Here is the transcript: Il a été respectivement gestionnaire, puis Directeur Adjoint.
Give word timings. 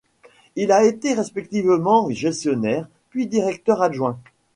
Il 0.55 0.71
a 0.71 0.83
été 0.83 1.13
respectivement 1.13 2.09
gestionnaire, 2.09 2.87
puis 3.11 3.27
Directeur 3.27 3.83
Adjoint. 3.83 4.17